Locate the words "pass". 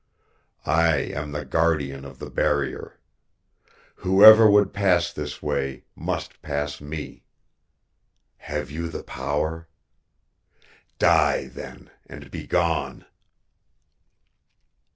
4.73-5.13, 6.41-6.81